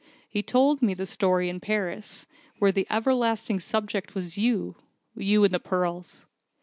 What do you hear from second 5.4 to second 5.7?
and the